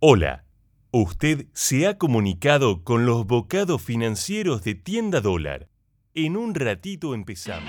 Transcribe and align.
Hola, 0.00 0.44
usted 0.92 1.46
se 1.54 1.88
ha 1.88 1.98
comunicado 1.98 2.84
con 2.84 3.04
los 3.04 3.26
bocados 3.26 3.82
financieros 3.82 4.62
de 4.62 4.76
Tienda 4.76 5.20
Dólar. 5.20 5.66
En 6.14 6.36
un 6.36 6.54
ratito 6.54 7.14
empezamos. 7.14 7.68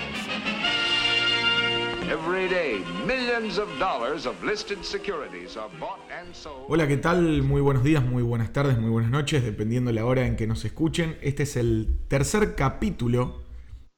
Hola, 6.68 6.86
¿qué 6.86 6.96
tal? 6.98 7.42
Muy 7.42 7.60
buenos 7.60 7.82
días, 7.82 8.04
muy 8.04 8.22
buenas 8.22 8.52
tardes, 8.52 8.78
muy 8.78 8.90
buenas 8.90 9.10
noches, 9.10 9.42
dependiendo 9.42 9.90
la 9.90 10.06
hora 10.06 10.24
en 10.24 10.36
que 10.36 10.46
nos 10.46 10.64
escuchen. 10.64 11.18
Este 11.22 11.42
es 11.42 11.56
el 11.56 11.98
tercer 12.06 12.54
capítulo 12.54 13.42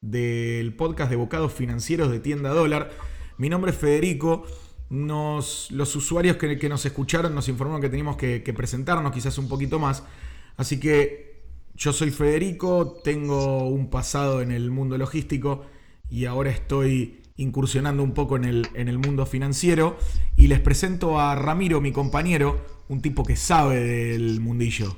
del 0.01 0.75
podcast 0.75 1.11
de 1.11 1.17
bocados 1.17 1.53
financieros 1.53 2.09
de 2.09 2.19
Tienda 2.19 2.49
Dólar. 2.49 2.89
Mi 3.37 3.49
nombre 3.49 3.69
es 3.69 3.77
Federico. 3.77 4.47
Nos, 4.93 5.71
los 5.71 5.95
usuarios 5.95 6.37
que, 6.37 6.69
nos 6.69 6.85
escucharon 6.85 7.33
nos 7.33 7.49
informaron 7.49 7.81
que 7.81 7.89
teníamos 7.89 8.15
que, 8.15 8.43
que 8.43 8.53
presentarnos 8.53 9.11
quizás 9.11 9.39
un 9.39 9.49
poquito 9.49 9.79
más. 9.79 10.03
Así 10.55 10.79
que 10.79 11.41
yo 11.75 11.91
soy 11.93 12.11
Federico, 12.11 13.01
tengo 13.03 13.67
un 13.67 13.89
pasado 13.89 14.41
en 14.41 14.51
el 14.51 14.69
mundo 14.69 14.95
logístico 14.99 15.65
y 16.11 16.25
ahora 16.25 16.51
estoy 16.51 17.23
incursionando 17.37 18.03
un 18.03 18.13
poco 18.13 18.35
en 18.35 18.45
el, 18.45 18.67
en 18.75 18.87
el 18.87 18.99
mundo 18.99 19.25
financiero. 19.25 19.97
Y 20.37 20.45
les 20.45 20.59
presento 20.59 21.19
a 21.19 21.35
Ramiro, 21.35 21.81
mi 21.81 21.91
compañero, 21.91 22.63
un 22.87 23.01
tipo 23.01 23.23
que 23.23 23.35
sabe 23.35 23.79
del 23.79 24.39
mundillo. 24.41 24.95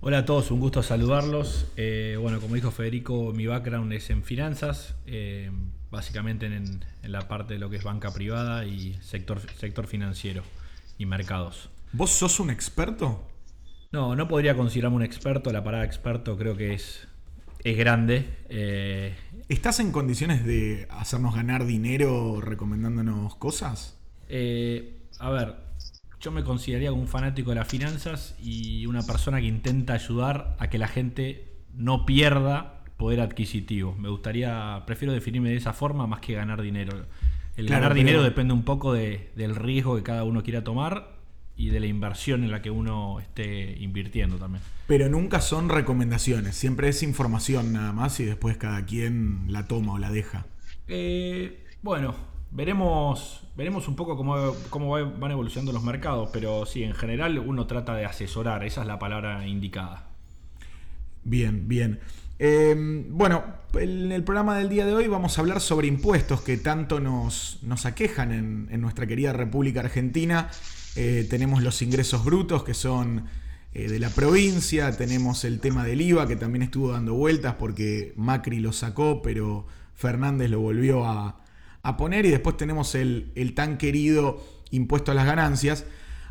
Hola 0.00 0.18
a 0.18 0.24
todos, 0.24 0.50
un 0.50 0.60
gusto 0.60 0.82
saludarlos. 0.82 1.66
Eh, 1.76 2.16
bueno, 2.20 2.40
como 2.40 2.54
dijo 2.54 2.70
Federico, 2.70 3.32
mi 3.34 3.46
background 3.46 3.92
es 3.92 4.08
en 4.10 4.22
finanzas, 4.22 4.94
eh, 5.06 5.50
básicamente 5.90 6.46
en, 6.46 6.84
en 7.02 7.12
la 7.12 7.28
parte 7.28 7.54
de 7.54 7.60
lo 7.60 7.70
que 7.70 7.76
es 7.76 7.84
banca 7.84 8.12
privada 8.12 8.64
y 8.66 8.94
sector, 9.02 9.40
sector 9.56 9.86
financiero 9.86 10.42
y 10.98 11.06
mercados. 11.06 11.70
¿Vos 11.92 12.10
sos 12.12 12.40
un 12.40 12.50
experto? 12.50 13.26
No, 13.92 14.14
no 14.16 14.28
podría 14.28 14.56
considerarme 14.56 14.96
un 14.96 15.02
experto, 15.02 15.52
la 15.52 15.62
palabra 15.64 15.86
experto 15.86 16.36
creo 16.36 16.56
que 16.56 16.74
es, 16.74 17.08
es 17.64 17.76
grande. 17.76 18.38
eh, 18.48 19.16
¿Estás 19.48 19.80
en 19.80 19.92
condiciones 19.92 20.44
de 20.44 20.86
hacernos 20.90 21.34
ganar 21.34 21.66
dinero 21.66 22.40
recomendándonos 22.40 23.36
cosas? 23.36 23.96
eh, 24.28 25.08
a 25.18 25.30
ver, 25.30 25.56
yo 26.20 26.30
me 26.32 26.44
consideraría 26.44 26.92
un 26.92 27.08
fanático 27.08 27.50
de 27.50 27.56
las 27.56 27.68
finanzas 27.68 28.34
y 28.40 28.86
una 28.86 29.06
persona 29.06 29.40
que 29.40 29.46
intenta 29.46 29.94
ayudar 29.94 30.56
a 30.58 30.68
que 30.68 30.78
la 30.78 30.88
gente 30.88 31.54
no 31.74 32.06
pierda 32.06 32.75
poder 32.96 33.20
adquisitivo. 33.20 33.94
Me 33.98 34.08
gustaría, 34.08 34.82
prefiero 34.86 35.12
definirme 35.12 35.50
de 35.50 35.56
esa 35.56 35.72
forma 35.72 36.06
más 36.06 36.20
que 36.20 36.34
ganar 36.34 36.62
dinero. 36.62 37.06
El 37.56 37.66
Claro, 37.66 37.82
ganar 37.82 37.94
dinero 37.94 38.22
depende 38.22 38.54
un 38.54 38.64
poco 38.64 38.92
de- 38.92 39.30
del 39.36 39.54
riesgo 39.56 39.96
que 39.96 40.02
cada 40.02 40.24
uno 40.24 40.42
quiera 40.42 40.64
tomar 40.64 41.16
y 41.56 41.70
de 41.70 41.80
la 41.80 41.86
inversión 41.86 42.44
en 42.44 42.50
la 42.50 42.60
que 42.62 42.70
uno 42.70 43.18
esté 43.20 43.76
invirtiendo 43.80 44.36
también. 44.36 44.62
Pero 44.86 45.08
nunca 45.08 45.40
son 45.40 45.68
recomendaciones, 45.68 46.54
siempre 46.56 46.88
es 46.88 47.02
información 47.02 47.72
nada 47.72 47.92
más 47.92 48.20
y 48.20 48.24
después 48.24 48.56
cada 48.56 48.84
quien 48.84 49.46
la 49.48 49.66
toma 49.66 49.94
o 49.94 49.98
la 49.98 50.10
deja. 50.10 50.46
Eh, 50.86 51.64
bueno, 51.82 52.14
veremos, 52.52 53.42
veremos 53.56 53.88
un 53.88 53.96
poco 53.96 54.16
cómo, 54.16 54.36
cómo 54.70 54.90
va- 54.90 55.02
van 55.04 55.30
evolucionando 55.32 55.72
los 55.72 55.82
mercados, 55.82 56.30
pero 56.32 56.66
sí, 56.66 56.82
en 56.84 56.94
general 56.94 57.38
uno 57.38 57.66
trata 57.66 57.94
de 57.94 58.04
asesorar, 58.04 58.64
esa 58.64 58.82
es 58.82 58.86
la 58.86 58.98
palabra 58.98 59.46
indicada. 59.46 60.08
Bien, 61.24 61.66
bien. 61.68 62.00
Eh, 62.38 62.74
bueno, 63.08 63.44
en 63.74 64.12
el 64.12 64.22
programa 64.22 64.58
del 64.58 64.68
día 64.68 64.84
de 64.84 64.94
hoy 64.94 65.06
vamos 65.06 65.38
a 65.38 65.40
hablar 65.40 65.60
sobre 65.60 65.86
impuestos 65.86 66.42
que 66.42 66.58
tanto 66.58 67.00
nos, 67.00 67.58
aquejan 67.84 68.32
en, 68.70 68.80
nuestra 68.80 69.06
querida 69.06 69.32
República 69.32 69.80
Argentina. 69.80 70.50
Eh, 70.96 71.26
tenemos 71.28 71.62
los 71.62 71.80
ingresos 71.82 72.24
brutos 72.24 72.62
que 72.62 72.74
son 72.74 73.24
eh, 73.72 73.88
de 73.88 73.98
la 73.98 74.10
provincia, 74.10 74.96
tenemos 74.96 75.44
el 75.44 75.60
tema 75.60 75.84
del 75.84 76.00
IVA 76.00 76.26
que 76.26 76.36
también 76.36 76.62
estuvo 76.62 76.92
dando 76.92 77.14
vueltas 77.14 77.54
porque 77.58 78.12
Macri 78.16 78.60
lo 78.60 78.72
sacó, 78.72 79.22
pero 79.22 79.66
Fernández 79.94 80.50
lo 80.50 80.60
volvió 80.60 81.04
a, 81.04 81.42
poner 81.96 82.26
y 82.26 82.30
después 82.30 82.56
tenemos 82.56 82.96
el, 82.96 83.52
tan 83.54 83.78
querido 83.78 84.44
impuesto 84.72 85.12
a 85.12 85.14
las 85.14 85.24
ganancias. 85.24 85.84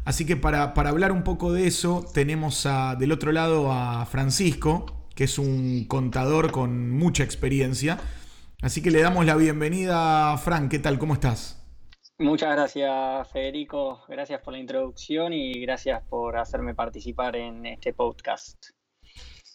Así 0.04 0.26
que 0.26 0.36
para, 0.36 0.64
hablar 0.64 1.14
un 1.14 1.24
poco 1.24 1.54
de 1.54 1.66
eso, 1.66 2.06
tenemos 2.14 2.68
del 3.00 3.12
otro 3.14 3.32
lado 3.32 3.72
a 3.72 4.06
Francisco, 4.06 4.95
que 5.16 5.24
es 5.24 5.40
un 5.40 5.86
contador 5.86 6.52
con 6.52 6.92
mucha 6.92 7.24
experiencia. 7.24 7.98
Así 8.62 8.82
que 8.82 8.92
le 8.92 9.02
damos 9.02 9.26
la 9.26 9.36
bienvenida, 9.36 10.38
Frank. 10.38 10.70
¿Qué 10.70 10.80
tal? 10.80 11.00
¿Cómo 11.00 11.14
estás? 11.14 11.62
Muchas 12.18 12.52
gracias, 12.52 13.30
Federico. 13.32 14.02
Gracias 14.08 14.42
por 14.42 14.54
la 14.54 14.60
introducción 14.60 15.34
y 15.34 15.60
gracias 15.62 16.02
por 16.10 16.38
hacerme 16.38 16.74
participar 16.74 17.36
en 17.36 17.66
este 17.66 17.94
podcast. 17.94 18.58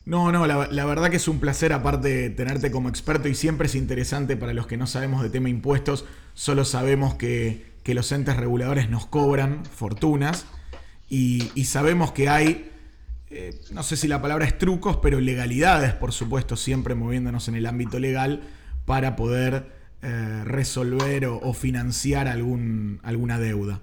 No, 0.05 0.33
no, 0.33 0.47
la, 0.47 0.67
la 0.71 0.85
verdad 0.87 1.11
que 1.11 1.17
es 1.17 1.29
un 1.29 1.41
placer 1.41 1.73
aparte 1.73 2.31
tenerte 2.31 2.71
como 2.71 2.89
experto 2.89 3.29
y 3.29 3.35
siempre 3.35 3.67
es 3.67 3.75
interesante 3.75 4.37
para 4.37 4.55
los 4.55 4.67
que 4.67 4.77
no 4.77 4.87
sabemos 4.87 5.23
de 5.23 5.31
tema 5.31 5.51
impuestos, 5.51 6.07
solo 6.35 6.65
sabemos 6.65 7.15
que, 7.15 7.79
que 7.83 7.95
los 7.95 8.11
entes 8.13 8.37
reguladores 8.37 8.89
nos 8.89 9.07
cobran 9.07 9.65
fortunas 9.65 10.47
y, 11.09 11.51
y 11.55 11.65
sabemos 11.65 12.13
que 12.13 12.29
hay, 12.29 12.70
eh, 13.31 13.61
no 13.71 13.85
sé 13.85 13.97
si 13.97 14.09
la 14.09 14.21
palabra 14.21 14.45
es 14.45 14.59
trucos, 14.59 14.97
pero 14.97 15.21
legalidades, 15.21 15.95
por 15.95 16.13
supuesto, 16.13 16.57
siempre 16.57 16.97
moviéndonos 16.97 17.47
en 17.47 17.55
el 17.55 17.67
ámbito 17.67 18.01
legal 18.01 18.43
para 18.87 19.15
poder 19.15 19.73
eh, 20.03 20.43
resolver 20.45 21.27
o, 21.27 21.53
financiar 21.55 22.27
algún, 22.27 22.99
alguna 23.05 23.39
deuda. 23.39 23.81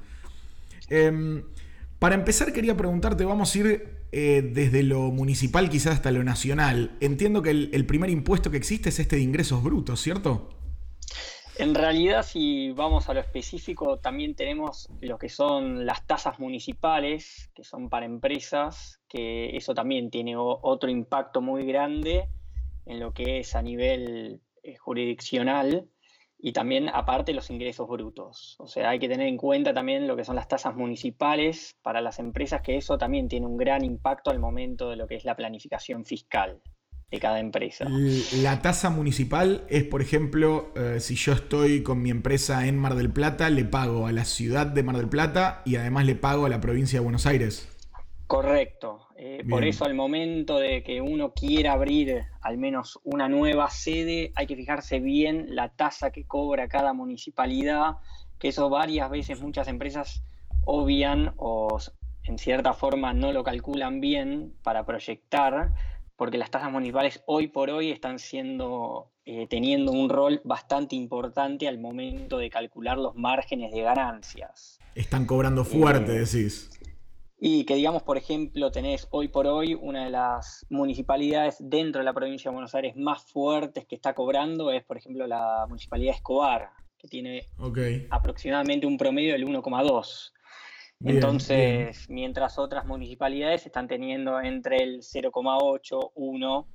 Em, 0.90 1.44
para 1.98 2.16
empezar 2.16 2.52
quería 2.52 2.76
preguntarte, 2.76 3.24
vamos 3.24 3.56
a 3.56 3.58
ir 3.58 3.98
eh, 4.12 4.52
desde 4.54 4.84
lo 4.84 5.12
municipal 5.12 5.70
quizás 5.70 5.94
hasta 5.96 6.12
lo 6.12 6.26
nacional. 6.26 6.98
Entiendo 7.00 7.42
que 7.42 7.52
el, 7.52 7.70
el 7.72 7.86
primer 7.86 8.10
impuesto 8.10 8.52
que 8.52 8.58
existe 8.58 8.90
es 8.90 9.00
este 9.00 9.16
de 9.16 9.22
ingresos 9.22 9.64
brutos, 9.64 10.02
¿cierto? 10.02 10.50
En 11.58 11.74
realidad, 11.74 12.24
si 12.24 12.72
vamos 12.72 13.10
a 13.10 13.14
lo 13.14 13.20
específico, 13.20 13.98
también 13.98 14.36
tenemos 14.36 14.90
lo 15.02 15.18
que 15.18 15.30
son 15.30 15.86
las 15.86 16.06
tasas 16.06 16.38
municipales, 16.38 17.50
que 17.56 17.64
son 17.64 17.90
para 17.90 18.06
empresas, 18.06 18.97
que 19.08 19.56
eso 19.56 19.74
también 19.74 20.10
tiene 20.10 20.36
otro 20.38 20.90
impacto 20.90 21.42
muy 21.42 21.66
grande 21.66 22.30
en 22.86 23.00
lo 23.00 23.14
que 23.14 23.40
es 23.40 23.56
a 23.56 23.62
nivel 23.62 24.42
eh, 24.64 24.76
jurisdiccional 24.76 25.88
y 26.40 26.54
también 26.54 26.90
aparte 26.90 27.34
los 27.34 27.50
ingresos 27.50 27.88
brutos. 27.88 28.56
O 28.60 28.68
sea, 28.68 28.90
hay 28.90 29.00
que 29.00 29.10
tener 29.10 29.28
en 29.28 29.38
cuenta 29.38 29.74
también 29.74 30.08
lo 30.08 30.16
que 30.16 30.24
son 30.24 30.36
las 30.36 30.48
tasas 30.48 30.76
municipales 30.76 31.76
para 31.82 32.02
las 32.02 32.20
empresas, 32.20 32.62
que 32.62 32.78
eso 32.78 32.98
también 32.98 33.28
tiene 33.28 33.48
un 33.48 33.58
gran 33.58 33.84
impacto 33.84 34.30
al 34.30 34.40
momento 34.40 34.90
de 34.90 34.98
lo 34.98 35.08
que 35.08 35.16
es 35.16 35.26
la 35.26 35.36
planificación 35.36 36.06
fiscal 36.06 36.62
de 37.10 37.20
cada 37.20 37.40
empresa. 37.40 37.88
La 38.42 38.62
tasa 38.62 38.90
municipal 38.90 39.66
es, 39.70 39.84
por 39.86 40.02
ejemplo, 40.02 40.74
eh, 40.76 41.00
si 41.00 41.16
yo 41.16 41.34
estoy 41.34 41.82
con 41.82 42.02
mi 42.02 42.12
empresa 42.12 42.68
en 42.68 42.78
Mar 42.78 42.96
del 42.96 43.12
Plata, 43.12 43.50
le 43.50 43.66
pago 43.66 44.08
a 44.08 44.12
la 44.12 44.26
ciudad 44.26 44.68
de 44.68 44.84
Mar 44.84 44.98
del 44.98 45.10
Plata 45.10 45.62
y 45.66 45.78
además 45.78 46.06
le 46.06 46.16
pago 46.16 46.46
a 46.46 46.50
la 46.50 46.60
provincia 46.60 47.00
de 47.00 47.04
Buenos 47.04 47.26
Aires. 47.26 47.77
Correcto. 48.28 49.08
Eh, 49.16 49.46
por 49.50 49.64
eso 49.64 49.86
al 49.86 49.96
momento 49.96 50.60
de 50.60 50.84
que 50.84 51.00
uno 51.00 51.34
quiera 51.34 51.72
abrir 51.72 52.26
al 52.42 52.58
menos 52.58 53.00
una 53.04 53.30
nueva 53.30 53.70
sede, 53.70 54.34
hay 54.36 54.46
que 54.48 54.56
fijarse 54.58 55.00
bien 55.00 55.56
la 55.56 55.70
tasa 55.70 56.12
que 56.12 56.26
cobra 56.26 56.68
cada 56.68 56.92
municipalidad, 56.92 57.96
que 58.38 58.50
eso 58.50 58.70
varias 58.70 59.10
veces 59.10 59.42
muchas 59.42 59.70
empresas 59.70 60.24
obvian 60.66 61.34
o 61.38 61.80
en 62.26 62.38
cierta 62.38 62.74
forma 62.74 63.14
no 63.14 63.32
lo 63.32 63.44
calculan 63.44 64.02
bien 64.02 64.54
para 64.62 64.86
proyectar, 64.86 65.74
porque 66.18 66.38
las 66.38 66.52
tasas 66.52 66.72
municipales 66.72 67.24
hoy 67.28 67.48
por 67.48 67.70
hoy 67.70 67.92
están 67.92 68.20
siendo, 68.20 69.10
eh, 69.26 69.48
teniendo 69.50 69.94
un 69.94 70.10
rol 70.10 70.42
bastante 70.44 70.98
importante 70.98 71.68
al 71.68 71.80
momento 71.80 72.38
de 72.40 72.50
calcular 72.50 72.98
los 72.98 73.16
márgenes 73.16 73.72
de 73.72 73.82
ganancias. 73.82 74.80
Están 74.96 75.26
cobrando 75.26 75.64
fuerte, 75.64 76.12
Eh, 76.16 76.20
decís. 76.26 76.77
Y 77.40 77.66
que 77.66 77.76
digamos, 77.76 78.02
por 78.02 78.18
ejemplo, 78.18 78.72
tenés 78.72 79.08
hoy 79.12 79.28
por 79.28 79.46
hoy 79.46 79.76
una 79.76 80.06
de 80.06 80.10
las 80.10 80.66
municipalidades 80.70 81.58
dentro 81.60 82.00
de 82.00 82.06
la 82.06 82.14
provincia 82.14 82.50
de 82.50 82.56
Buenos 82.56 82.74
Aires 82.74 82.96
más 82.96 83.24
fuertes 83.32 83.86
que 83.86 83.96
está 83.96 84.16
cobrando 84.16 84.72
es, 84.72 84.84
por 84.84 84.98
ejemplo, 84.98 85.28
la 85.28 85.66
municipalidad 85.68 86.14
de 86.14 86.18
Escobar, 86.18 86.72
que 86.98 87.08
tiene 87.08 87.48
aproximadamente 88.10 88.88
un 88.88 88.98
promedio 88.98 89.34
del 89.34 89.46
1,2. 89.46 90.32
Bien, 91.00 91.18
Entonces, 91.18 92.10
mientras 92.10 92.58
otras 92.58 92.88
municipalidades 92.88 93.68
están 93.68 93.88
teniendo 93.88 94.42
entre 94.42 94.78
el 94.78 95.02
0,8, 95.02 96.12
1 96.16 96.68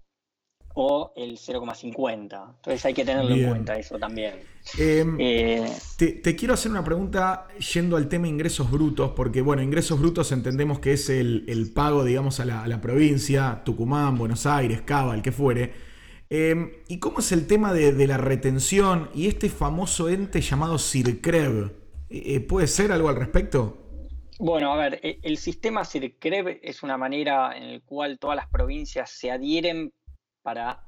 o 0.75 1.13
el 1.17 1.39
0,50. 1.39 2.55
Entonces 2.57 2.85
hay 2.87 2.95
que 2.95 3.05
tenerlo 3.05 3.35
Bien. 3.35 3.41
en 3.41 3.47
cuenta 3.47 3.79
eso 3.79 3.99
también. 3.99 4.49
Em, 4.77 5.19
Eh, 5.19 5.83
Te, 5.97 6.13
te 6.15 6.37
quiero 6.37 6.55
hacer 6.55 6.71
una 6.73 6.85
pregunta 6.85 7.49
yendo 7.75 7.97
al 7.97 8.09
tema 8.09 8.27
ingresos 8.29 8.71
brutos, 8.71 9.13
porque 9.15 9.43
bueno, 9.43 9.63
ingresos 9.63 10.01
brutos 10.01 10.33
entendemos 10.33 10.81
que 10.81 10.95
es 10.95 11.09
el, 11.11 11.45
el 11.49 11.73
pago, 11.73 12.05
digamos, 12.05 12.41
a 12.41 12.45
la, 12.45 12.63
a 12.65 12.69
la 12.69 12.81
provincia, 12.81 13.63
Tucumán, 13.65 14.19
Buenos 14.19 14.47
Aires, 14.47 14.83
Cava, 14.83 15.15
el 15.15 15.23
que 15.23 15.33
fuere. 15.33 15.73
Eh, 16.31 16.83
¿Y 16.89 16.99
cómo 16.99 17.21
es 17.21 17.33
el 17.33 17.47
tema 17.47 17.73
de, 17.75 17.93
de 17.93 18.07
la 18.07 18.17
retención 18.19 19.11
y 19.15 19.29
este 19.29 19.49
famoso 19.51 20.09
ente 20.09 20.41
llamado 20.41 20.79
CIRCREV? 20.79 21.73
Eh, 22.11 22.41
¿Puede 22.41 22.67
ser 22.67 22.93
algo 22.93 23.09
al 23.09 23.17
respecto? 23.17 23.79
Bueno, 24.39 24.73
a 24.73 24.77
ver, 24.77 25.01
e, 25.03 25.19
el 25.23 25.37
sistema 25.39 25.85
CIRCREV 25.85 26.59
es 26.63 26.83
una 26.83 26.97
manera 26.99 27.57
en 27.57 27.73
la 27.75 27.81
cual 27.81 28.19
todas 28.19 28.37
las 28.37 28.49
provincias 28.49 29.11
se 29.11 29.31
adhieren 29.31 29.93
para 30.43 30.87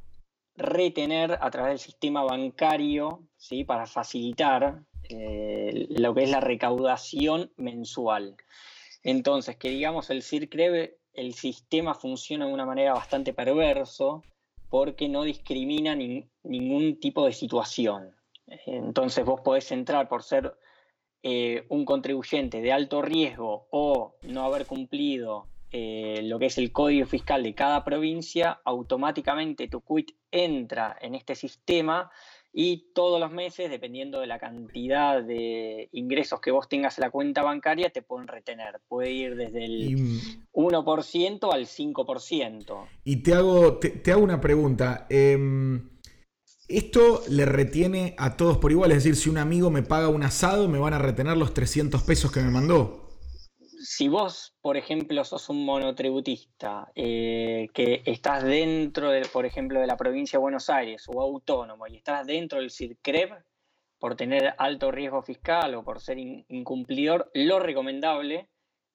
retener 0.57 1.39
a 1.41 1.51
través 1.51 1.71
del 1.71 1.79
sistema 1.79 2.23
bancario, 2.23 3.27
¿sí? 3.37 3.65
para 3.65 3.87
facilitar 3.87 4.83
eh, 5.09 5.87
lo 5.91 6.15
que 6.15 6.25
es 6.25 6.31
la 6.31 6.41
recaudación 6.41 7.53
mensual. 7.57 8.37
Entonces, 9.03 9.57
que 9.57 9.71
digamos 9.71 10.11
el 10.11 10.23
CIRCREV, 10.23 10.97
el 11.13 11.35
sistema 11.35 11.95
funciona 11.95 12.47
de 12.47 12.53
una 12.53 12.67
manera 12.67 12.95
bastante 12.95 13.33
perverso 13.33 14.23
porque 14.69 15.09
no 15.09 15.23
discrimina 15.23 15.95
ningún 15.95 16.99
tipo 16.99 17.25
de 17.27 17.33
situación. 17.33 18.15
Entonces 18.67 19.25
vos 19.25 19.41
podés 19.41 19.71
entrar 19.73 20.09
por 20.09 20.23
ser 20.23 20.57
eh, 21.23 21.65
un 21.69 21.85
contribuyente 21.85 22.61
de 22.61 22.73
alto 22.73 23.01
riesgo 23.01 23.67
o 23.71 24.17
no 24.23 24.45
haber 24.45 24.67
cumplido 24.67 25.47
eh, 25.77 26.21
lo 26.23 26.39
que 26.39 26.47
es 26.47 26.57
el 26.57 26.71
código 26.71 27.05
fiscal 27.05 27.43
de 27.43 27.53
cada 27.53 27.83
provincia, 27.83 28.61
automáticamente 28.65 29.67
tu 29.67 29.81
quit 29.81 30.13
entra 30.31 30.97
en 31.01 31.17
este 31.17 31.35
sistema 31.35 32.13
y 32.53 32.93
todos 32.95 33.19
los 33.19 33.33
meses, 33.33 33.69
dependiendo 33.69 34.21
de 34.21 34.29
la 34.29 34.39
cantidad 34.39 35.21
de 35.21 35.89
ingresos 35.91 36.41
que 36.41 36.53
vos 36.53 36.69
tengas 36.69 36.97
en 36.99 37.03
la 37.03 37.11
cuenta 37.11 37.43
bancaria, 37.43 37.91
te 37.91 38.03
pueden 38.03 38.29
retener. 38.29 38.81
Puede 38.87 39.11
ir 39.11 39.35
desde 39.35 39.65
el 39.65 39.97
1% 40.53 41.53
al 41.53 41.67
5%. 41.67 42.89
Y 43.03 43.17
te 43.25 43.35
hago, 43.35 43.79
te, 43.79 44.13
hago 44.13 44.23
una 44.23 44.41
pregunta. 44.41 45.09
Em, 45.11 45.91
¿Esto 46.69 47.23
le 47.29 47.47
retiene 47.47 48.15
a 48.17 48.37
todos 48.37 48.59
por 48.59 48.71
igual? 48.71 48.93
Es 48.93 48.99
decir, 48.99 49.17
si 49.17 49.29
un 49.29 49.39
amigo 49.39 49.71
me 49.73 49.83
paga 49.83 50.09
un 50.09 50.23
asado, 50.23 50.69
¿me 50.69 50.79
van 50.79 50.95
a 50.95 51.01
retener 51.01 51.37
los 51.37 51.53
300 51.53 52.05
pesos 52.05 52.31
que 52.31 52.39
me 52.39 52.51
mandó? 52.51 53.04
Si 53.85 54.09
vos, 54.09 54.55
por 54.63 54.79
ejemplo, 54.79 55.23
sos 55.25 55.51
un 55.51 55.65
monotributista 55.65 56.91
eh, 56.95 57.69
que 57.75 58.03
estás 58.07 58.43
dentro, 58.43 59.11
de, 59.11 59.27
por 59.27 59.45
ejemplo, 59.45 59.79
de 59.79 59.87
la 59.87 59.99
provincia 59.99 60.39
de 60.39 60.43
Buenos 60.43 60.71
Aires 60.71 61.05
o 61.07 61.21
autónomo 61.21 61.87
y 61.87 61.97
estás 61.97 62.27
dentro 62.27 62.61
del 62.61 62.71
CIRCREV 62.71 63.45
por 63.99 64.17
tener 64.17 64.55
alto 64.57 64.91
riesgo 64.91 65.23
fiscal 65.23 65.75
o 65.75 65.85
por 65.85 66.01
ser 66.01 66.19
incumplidor, 66.19 67.31
lo 67.35 67.59
recomendable 67.59 68.49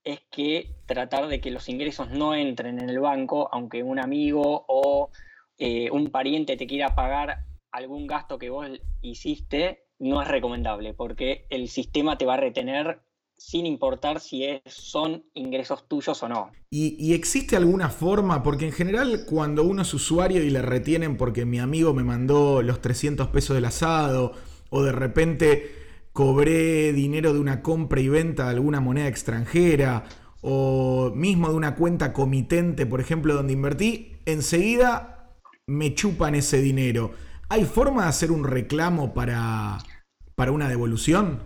es 0.04 0.22
que 0.32 0.76
tratar 0.88 1.28
de 1.28 1.40
que 1.40 1.52
los 1.52 1.70
ingresos 1.70 2.10
no 2.10 2.34
entren 2.34 2.80
en 2.80 2.90
el 2.90 3.00
banco, 3.00 3.48
aunque 3.52 3.84
un 3.84 4.00
amigo 4.00 4.66
o 4.68 5.12
eh, 5.60 5.92
un 5.92 6.10
pariente 6.10 6.58
te 6.58 6.68
quiera 6.68 6.96
pagar 6.96 7.46
algún 7.72 8.08
gasto 8.08 8.40
que 8.40 8.50
vos 8.50 8.68
hiciste, 9.02 9.84
no 10.00 10.22
es 10.22 10.28
recomendable, 10.28 10.94
porque 10.96 11.46
el 11.50 11.68
sistema 11.68 12.18
te 12.18 12.26
va 12.26 12.36
a 12.36 12.38
retener 12.38 13.02
sin 13.40 13.66
importar 13.66 14.20
si 14.20 14.46
son 14.66 15.24
ingresos 15.34 15.88
tuyos 15.88 16.22
o 16.22 16.28
no. 16.28 16.52
¿Y, 16.70 17.14
existe 17.14 17.56
alguna 17.56 17.90
forma? 17.90 18.44
Porque 18.44 18.66
en 18.66 18.74
general 18.74 19.26
cuando 19.26 19.64
uno 19.64 19.82
es 19.82 19.94
usuario 19.94 20.44
y 20.44 20.50
le 20.50 20.62
retienen 20.62 21.18
porque 21.18 21.46
mi 21.46 21.60
amigo 21.60 21.94
me 21.94 22.04
mandó 22.04 22.62
los 22.62 22.82
300 22.82 23.30
pesos 23.30 23.56
del 23.56 23.66
asado 23.66 24.34
o 24.70 24.84
de 24.84 24.92
repente 24.92 25.72
cobré 26.14 26.94
dinero 26.94 27.34
de 27.34 27.40
una 27.40 27.62
compra 27.62 28.02
y 28.02 28.10
venta 28.10 28.44
de 28.44 28.50
alguna 28.52 28.82
moneda 28.82 29.08
extranjera 29.08 30.04
o 30.42 31.12
mismo 31.16 31.50
de 31.50 31.56
una 31.56 31.76
cuenta 31.76 32.14
comitente, 32.14 32.86
por 32.86 33.02
ejemplo, 33.02 33.34
donde 33.34 33.54
invertí, 33.54 34.18
enseguida 34.26 35.38
me 35.66 35.94
chupan 35.96 36.36
ese 36.36 36.62
dinero. 36.62 37.12
¿Hay 37.50 37.66
forma 37.66 38.04
de 38.04 38.10
hacer 38.10 38.32
un 38.32 38.44
reclamo 38.44 39.14
para, 39.14 39.80
para 40.36 40.52
una 40.52 40.70
devolución? 40.70 41.42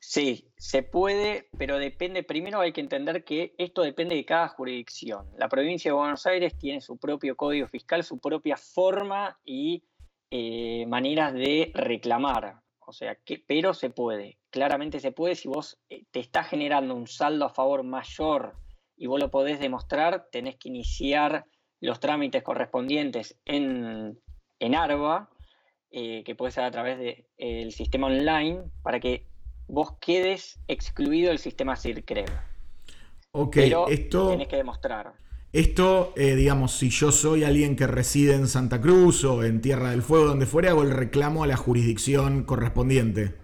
Sí, 0.00 0.47
se 0.58 0.82
puede, 0.82 1.48
pero 1.56 1.78
depende, 1.78 2.24
primero 2.24 2.60
hay 2.60 2.72
que 2.72 2.80
entender 2.80 3.22
que 3.24 3.54
esto 3.58 3.82
depende 3.82 4.16
de 4.16 4.24
cada 4.24 4.48
jurisdicción. 4.48 5.26
La 5.38 5.48
provincia 5.48 5.90
de 5.90 5.96
Buenos 5.96 6.26
Aires 6.26 6.58
tiene 6.58 6.80
su 6.80 6.98
propio 6.98 7.36
código 7.36 7.68
fiscal, 7.68 8.02
su 8.02 8.18
propia 8.18 8.56
forma 8.56 9.38
y 9.44 9.84
eh, 10.30 10.84
maneras 10.86 11.32
de 11.32 11.70
reclamar. 11.74 12.60
O 12.80 12.92
sea, 12.92 13.14
que, 13.14 13.42
pero 13.46 13.72
se 13.72 13.90
puede, 13.90 14.38
claramente 14.50 14.98
se 14.98 15.12
puede. 15.12 15.36
Si 15.36 15.46
vos 15.46 15.78
eh, 15.90 16.04
te 16.10 16.18
está 16.18 16.42
generando 16.42 16.94
un 16.94 17.06
saldo 17.06 17.44
a 17.44 17.54
favor 17.54 17.84
mayor 17.84 18.56
y 18.96 19.06
vos 19.06 19.20
lo 19.20 19.30
podés 19.30 19.60
demostrar, 19.60 20.28
tenés 20.32 20.56
que 20.56 20.70
iniciar 20.70 21.44
los 21.80 22.00
trámites 22.00 22.42
correspondientes 22.42 23.38
en, 23.44 24.18
en 24.58 24.74
ARBA, 24.74 25.30
eh, 25.92 26.24
que 26.24 26.34
puede 26.34 26.50
ser 26.50 26.64
a 26.64 26.70
través 26.72 26.98
del 26.98 27.70
sistema 27.70 28.08
online, 28.08 28.64
para 28.82 28.98
que 28.98 29.24
vos 29.68 29.92
quedes 30.00 30.58
excluido 30.66 31.28
del 31.28 31.38
sistema 31.38 31.76
CIRCREV. 31.76 32.28
Ok, 33.32 33.54
Pero 33.54 33.88
esto. 33.88 34.28
Tienes 34.28 34.48
que 34.48 34.56
demostrar. 34.56 35.12
Esto, 35.52 36.12
eh, 36.16 36.34
digamos, 36.34 36.72
si 36.72 36.90
yo 36.90 37.10
soy 37.10 37.44
alguien 37.44 37.76
que 37.76 37.86
reside 37.86 38.34
en 38.34 38.48
Santa 38.48 38.80
Cruz 38.80 39.24
o 39.24 39.44
en 39.44 39.60
Tierra 39.62 39.90
del 39.90 40.02
Fuego, 40.02 40.26
donde 40.26 40.46
fuera, 40.46 40.70
hago 40.70 40.82
el 40.82 40.90
reclamo 40.90 41.42
a 41.42 41.46
la 41.46 41.56
jurisdicción 41.56 42.44
correspondiente. 42.44 43.34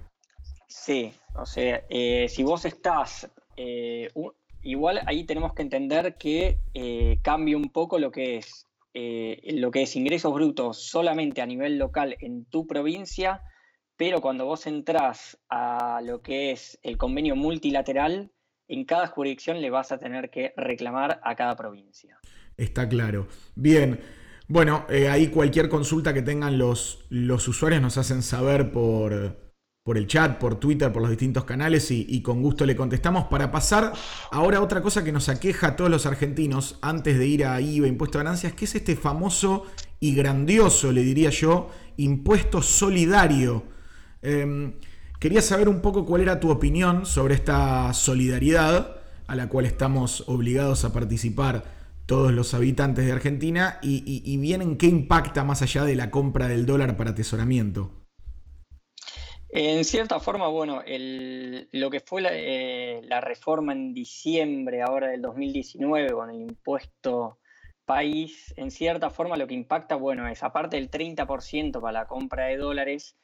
Sí, 0.68 1.12
o 1.34 1.46
sea, 1.46 1.82
eh, 1.88 2.26
si 2.28 2.42
vos 2.42 2.64
estás. 2.64 3.30
Eh, 3.56 4.10
igual 4.62 5.00
ahí 5.06 5.24
tenemos 5.24 5.54
que 5.54 5.62
entender 5.62 6.16
que 6.18 6.58
cambia 7.22 7.56
un 7.56 7.70
poco 7.70 7.98
lo 7.98 8.10
que 8.10 8.36
es. 8.36 8.66
lo 8.94 9.70
que 9.70 9.82
es 9.82 9.96
ingresos 9.96 10.32
brutos 10.34 10.78
solamente 10.78 11.40
a 11.40 11.46
nivel 11.46 11.78
local 11.78 12.16
en 12.20 12.44
tu 12.44 12.66
provincia 12.66 13.42
pero 13.96 14.20
cuando 14.20 14.44
vos 14.44 14.66
entrás 14.66 15.38
a 15.48 16.00
lo 16.02 16.20
que 16.20 16.52
es 16.52 16.78
el 16.82 16.96
convenio 16.96 17.36
multilateral, 17.36 18.30
en 18.68 18.84
cada 18.84 19.06
jurisdicción 19.08 19.60
le 19.60 19.70
vas 19.70 19.92
a 19.92 19.98
tener 19.98 20.30
que 20.30 20.52
reclamar 20.56 21.20
a 21.22 21.34
cada 21.36 21.54
provincia. 21.56 22.18
Está 22.56 22.88
claro. 22.88 23.28
Bien. 23.54 24.00
Bueno, 24.46 24.86
eh, 24.90 25.08
ahí 25.08 25.28
cualquier 25.28 25.68
consulta 25.68 26.12
que 26.12 26.22
tengan 26.22 26.58
los, 26.58 27.06
los 27.08 27.46
usuarios 27.48 27.80
nos 27.80 27.96
hacen 27.96 28.22
saber 28.22 28.72
por, 28.72 29.38
por 29.82 29.96
el 29.96 30.06
chat, 30.06 30.38
por 30.38 30.56
Twitter, 30.56 30.92
por 30.92 31.02
los 31.02 31.10
distintos 31.10 31.44
canales 31.44 31.90
y, 31.90 32.20
con 32.22 32.42
gusto 32.42 32.66
le 32.66 32.76
contestamos. 32.76 33.24
Para 33.24 33.50
pasar 33.50 33.92
ahora 34.30 34.58
a 34.58 34.62
otra 34.62 34.82
cosa 34.82 35.04
que 35.04 35.12
nos 35.12 35.28
aqueja 35.28 35.68
a 35.68 35.76
todos 35.76 35.90
los 35.90 36.04
argentinos 36.06 36.78
antes 36.82 37.18
de 37.18 37.26
ir 37.26 37.44
a 37.46 37.60
IVA, 37.60 37.86
impuesto 37.86 38.18
a 38.18 38.22
ganancias, 38.22 38.54
que 38.54 38.66
es 38.66 38.74
este 38.74 38.96
famoso 38.96 39.64
y 40.00 40.14
grandioso, 40.14 40.92
le 40.92 41.02
diría 41.02 41.30
yo, 41.30 41.70
impuesto 41.96 42.60
solidario 42.60 43.73
Em, 44.24 44.72
quería 45.20 45.42
saber 45.42 45.68
un 45.68 45.82
poco 45.82 46.06
cuál 46.06 46.22
era 46.22 46.40
tu 46.40 46.50
opinión 46.50 47.04
sobre 47.04 47.34
esta 47.34 47.92
solidaridad 47.92 48.96
a 49.26 49.36
la 49.36 49.48
cual 49.50 49.66
estamos 49.66 50.24
obligados 50.28 50.84
a 50.84 50.92
participar 50.94 51.64
todos 52.06 52.32
los 52.32 52.54
habitantes 52.54 53.04
de 53.04 53.12
Argentina 53.12 53.78
y, 53.82 54.36
bien 54.38 54.62
en 54.62 54.76
qué 54.76 54.86
impacta 54.86 55.44
más 55.44 55.62
allá 55.62 55.84
de 55.84 55.94
la 55.94 56.10
compra 56.10 56.48
del 56.48 56.66
dólar 56.66 56.96
para 56.96 57.10
atesoramiento. 57.10 57.90
En 59.50 59.84
cierta 59.84 60.18
forma, 60.20 60.48
bueno, 60.48 60.82
lo 60.86 61.90
que 61.90 62.00
fue 62.00 62.22
eh, 62.30 63.02
la, 63.04 63.20
reforma 63.20 63.72
en 63.72 63.94
diciembre 63.94 64.82
ahora 64.82 65.08
del 65.08 65.22
2019 65.22 66.12
con 66.12 66.30
el 66.30 66.40
impuesto 66.40 67.38
país, 67.84 68.52
en 68.56 68.70
cierta 68.70 69.10
forma 69.10 69.36
lo 69.36 69.46
que 69.46 69.54
impacta, 69.54 69.94
bueno, 69.96 70.26
es 70.28 70.42
aparte 70.42 70.76
del 70.76 70.90
30% 70.90 71.80
para 71.80 71.92
la 71.92 72.06
compra 72.06 72.46
de 72.46 72.56
dólares, 72.56 73.16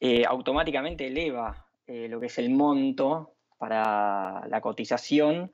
eh, 0.00 0.24
automáticamente 0.26 1.06
eleva 1.06 1.66
eh, 1.86 2.08
lo 2.08 2.20
que 2.20 2.26
es 2.26 2.38
el 2.38 2.50
monto 2.50 3.34
para 3.58 4.46
la 4.48 4.60
cotización 4.60 5.52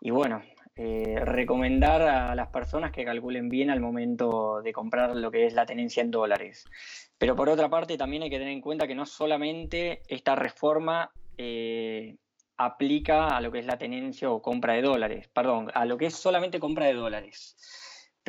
y 0.00 0.10
bueno, 0.10 0.42
eh, 0.76 1.18
recomendar 1.24 2.02
a 2.02 2.34
las 2.34 2.48
personas 2.48 2.92
que 2.92 3.04
calculen 3.04 3.48
bien 3.48 3.70
al 3.70 3.80
momento 3.80 4.62
de 4.62 4.72
comprar 4.72 5.16
lo 5.16 5.30
que 5.30 5.46
es 5.46 5.54
la 5.54 5.66
tenencia 5.66 6.02
en 6.02 6.10
dólares. 6.10 6.64
Pero 7.18 7.34
por 7.34 7.48
otra 7.48 7.68
parte 7.68 7.98
también 7.98 8.22
hay 8.22 8.30
que 8.30 8.38
tener 8.38 8.52
en 8.52 8.60
cuenta 8.60 8.86
que 8.86 8.94
no 8.94 9.04
solamente 9.04 10.02
esta 10.08 10.36
reforma 10.36 11.10
aplica 12.56 13.28
a 13.28 13.40
lo 13.40 13.50
que 13.50 13.60
es 13.60 13.66
la 13.66 13.78
tenencia 13.78 14.30
o 14.30 14.42
compra 14.42 14.74
de 14.74 14.82
dólares, 14.82 15.28
perdón, 15.32 15.70
a 15.74 15.86
lo 15.86 15.96
que 15.96 16.06
es 16.06 16.14
solamente 16.14 16.60
compra 16.60 16.86
de 16.86 16.94
dólares. 16.94 17.56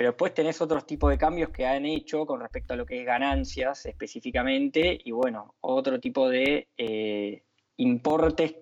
Pero 0.02 0.14
después 0.14 0.34
tenés 0.34 0.60
otros 0.62 0.88
tipos 0.88 1.12
de 1.12 1.18
cambios 1.20 1.52
que 1.52 1.68
han 1.68 1.86
hecho 1.86 2.26
con 2.26 2.40
respecto 2.40 2.74
a 2.74 2.76
lo 2.76 2.88
que 2.88 3.02
es 3.02 3.06
ganancias 3.06 3.86
específicamente 3.86 5.00
y 5.06 5.12
bueno, 5.12 5.54
otro 5.62 6.00
tipo 6.00 6.28
de 6.28 6.70
eh, 6.76 7.44
importes 7.78 8.56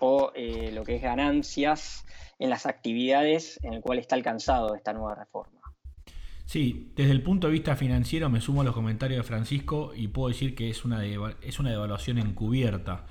o 0.00 0.32
eh, 0.34 0.72
lo 0.72 0.84
que 0.84 0.96
es 0.96 1.02
ganancias 1.02 2.06
en 2.38 2.48
las 2.48 2.64
actividades 2.64 3.60
en 3.64 3.74
el 3.74 3.82
cual 3.82 3.98
está 3.98 4.14
alcanzado 4.14 4.74
esta 4.74 4.94
nueva 4.94 5.14
reforma. 5.14 5.60
Sí, 6.46 6.90
desde 6.96 7.12
el 7.12 7.22
punto 7.22 7.48
de 7.48 7.52
vista 7.52 7.76
financiero 7.76 8.30
me 8.30 8.40
sumo 8.40 8.62
a 8.62 8.64
los 8.64 8.74
comentarios 8.74 9.18
de 9.18 9.24
Francisco 9.24 9.92
y 9.94 10.08
puedo 10.08 10.28
decir 10.28 10.54
que 10.54 10.70
es 10.70 10.86
una, 10.86 11.04
es 11.04 11.60
una 11.60 11.70
devaluación 11.70 12.16
encubierta. 12.16 13.04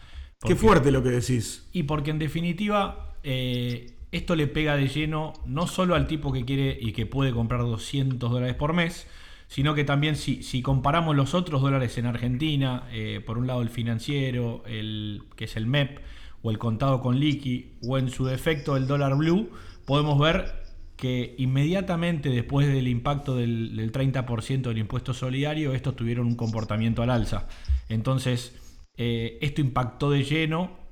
Qué 0.44 0.56
fuerte 0.56 0.92
lo 0.92 1.04
que 1.04 1.10
decís. 1.10 1.70
Y 1.74 1.84
porque 1.84 2.10
en 2.10 2.18
definitiva 2.18 3.20
eh, 3.22 3.97
esto 4.12 4.36
le 4.36 4.48
pega 4.48 4.76
de 4.76 4.88
lleno 4.88 5.34
no 5.46 5.68
solo 5.68 5.96
al 5.96 6.08
tipo 6.08 6.32
que 6.32 6.46
quiere 6.46 6.78
y 6.80 6.94
que 6.94 7.06
puede 7.06 7.32
comprar 7.32 7.62
200 7.62 8.32
dólares 8.32 8.56
por 8.56 8.74
mes, 8.74 9.08
sino 9.48 9.74
que 9.74 9.84
también 9.84 10.16
si, 10.16 10.44
si 10.44 10.62
comparamos 10.62 11.16
los 11.16 11.34
otros 11.34 11.62
dólares 11.62 11.98
en 11.98 12.06
Argentina, 12.06 12.88
eh, 12.92 13.22
por 13.26 13.38
un 13.38 13.48
lado 13.48 13.62
el 13.62 13.70
financiero, 13.70 14.64
el, 14.66 15.24
que 15.36 15.46
es 15.46 15.56
el 15.56 15.68
MEP, 15.68 16.00
o 16.42 16.52
el 16.52 16.58
contado 16.58 17.02
con 17.02 17.20
liqui 17.20 17.74
o 17.88 17.98
en 17.98 18.10
su 18.10 18.26
defecto 18.26 18.78
el 18.78 18.88
dólar 18.88 19.16
blue, 19.16 19.50
podemos 19.86 20.20
ver 20.20 20.68
que 20.96 21.36
inmediatamente 21.38 22.30
después 22.30 22.68
del 22.68 22.88
impacto 22.88 23.36
del, 23.36 23.92
30% 23.92 24.62
del 24.62 24.78
impuesto 24.80 25.14
solidario, 25.14 25.74
estos 25.74 25.96
tuvieron 25.96 26.28
un 26.28 26.36
comportamiento 26.36 27.04
al 27.04 27.12
alza. 27.12 27.48
Entonces, 27.88 28.56
eh, 28.98 29.38
esto 29.42 29.62
impactó 29.62 30.10
de 30.10 30.24
lleno 30.24 30.87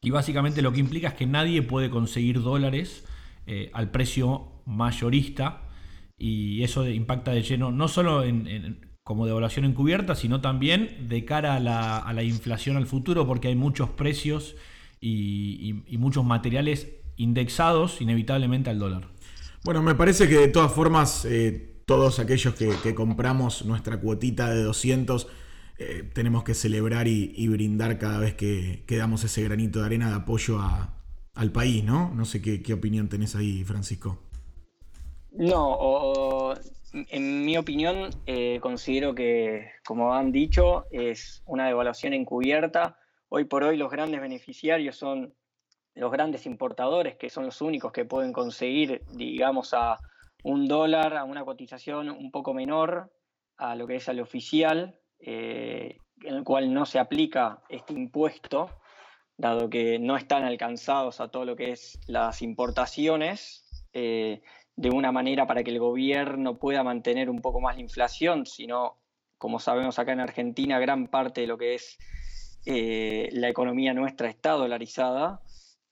y 0.00 0.10
básicamente 0.10 0.62
lo 0.62 0.72
que 0.72 0.80
implica 0.80 1.08
es 1.08 1.14
que 1.14 1.26
nadie 1.26 1.62
puede 1.62 1.90
conseguir 1.90 2.40
dólares 2.42 3.04
eh, 3.46 3.70
al 3.72 3.90
precio 3.90 4.62
mayorista 4.66 5.62
y 6.16 6.62
eso 6.62 6.88
impacta 6.88 7.32
de 7.32 7.42
lleno 7.42 7.70
no 7.70 7.88
solo 7.88 8.24
en, 8.24 8.86
como 9.02 9.26
devaluación 9.26 9.64
encubierta, 9.64 10.14
sino 10.14 10.40
también 10.40 11.08
de 11.08 11.24
cara 11.24 11.56
a 11.56 11.60
la, 11.60 12.22
inflación 12.22 12.76
al 12.76 12.86
futuro, 12.86 13.26
porque 13.26 13.48
hay 13.48 13.54
muchos 13.54 13.88
precios 13.90 14.56
y 15.00 15.96
muchos 15.98 16.24
materiales 16.24 16.88
indexados 17.16 18.00
inevitablemente 18.00 18.70
al 18.70 18.78
dólar. 18.78 19.08
Bueno, 19.64 19.82
me 19.82 19.94
parece 19.94 20.28
que 20.28 20.36
de 20.36 20.48
todas 20.48 20.72
formas, 20.72 21.24
eh, 21.24 21.82
todos 21.84 22.20
aquellos 22.20 22.54
que, 22.54 22.94
compramos 22.94 23.64
nuestra 23.64 24.00
cuotita 24.00 24.50
de 24.50 24.62
200, 24.62 25.26
eh, 25.78 26.02
tenemos 26.12 26.42
que 26.42 26.54
celebrar 26.54 27.06
y, 27.06 27.46
brindar 27.48 27.98
cada 27.98 28.18
vez 28.18 28.34
que, 28.34 28.84
damos 28.88 29.22
ese 29.24 29.44
granito 29.44 29.80
de 29.80 29.86
arena 29.86 30.08
de 30.10 30.16
apoyo 30.16 30.58
al 31.34 31.52
país, 31.52 31.84
¿no? 31.84 32.12
No 32.14 32.24
sé 32.24 32.42
qué, 32.42 32.72
opinión 32.74 33.08
tenés 33.08 33.36
ahí, 33.36 33.62
Francisco. 33.64 34.18
No, 35.30 36.54
en 36.92 37.44
mi 37.44 37.56
opinión, 37.56 38.10
eh, 38.26 38.58
considero 38.60 39.14
que, 39.14 39.70
como 39.84 40.14
han 40.14 40.32
dicho, 40.32 40.86
es 40.90 41.42
una 41.46 41.66
devaluación 41.66 42.12
encubierta. 42.12 42.98
Hoy 43.28 43.44
por 43.44 43.62
hoy 43.62 43.76
los 43.76 43.90
grandes 43.90 44.20
beneficiarios 44.20 44.96
son 44.96 45.34
los 45.94 46.10
grandes 46.10 46.46
importadores, 46.46 47.16
que 47.16 47.30
son 47.30 47.44
los 47.44 47.60
únicos 47.60 47.92
que 47.92 48.04
pueden 48.04 48.32
conseguir, 48.32 49.02
digamos, 49.12 49.74
a 49.74 49.98
un 50.42 50.66
dólar, 50.66 51.16
a 51.16 51.24
una 51.24 51.44
cotización 51.44 52.10
un 52.10 52.30
poco 52.30 52.54
menor 52.54 53.12
a 53.56 53.74
lo 53.74 53.86
que 53.86 53.96
es 53.96 54.08
al 54.08 54.20
oficial, 54.20 54.98
eh, 55.20 55.98
en 56.22 56.34
el 56.34 56.44
cual 56.44 56.72
no 56.72 56.86
se 56.86 56.98
aplica 56.98 57.62
este 57.68 57.92
impuesto, 57.94 58.70
dado 59.36 59.70
que 59.70 59.98
no 59.98 60.16
están 60.16 60.44
alcanzados 60.44 61.20
a 61.20 61.28
todo 61.28 61.44
lo 61.44 61.56
que 61.56 61.72
es 61.72 61.98
las 62.06 62.42
importaciones, 62.42 63.86
eh, 63.92 64.42
de 64.76 64.90
una 64.90 65.12
manera 65.12 65.46
para 65.46 65.62
que 65.64 65.70
el 65.70 65.78
gobierno 65.78 66.58
pueda 66.58 66.82
mantener 66.82 67.30
un 67.30 67.40
poco 67.40 67.60
más 67.60 67.76
la 67.76 67.82
inflación, 67.82 68.46
sino, 68.46 68.98
como 69.36 69.58
sabemos 69.58 69.98
acá 69.98 70.12
en 70.12 70.20
Argentina, 70.20 70.78
gran 70.78 71.08
parte 71.08 71.40
de 71.40 71.46
lo 71.46 71.58
que 71.58 71.74
es 71.74 71.98
eh, 72.66 73.28
la 73.32 73.48
economía 73.48 73.94
nuestra 73.94 74.28
está 74.28 74.52
dolarizada 74.52 75.40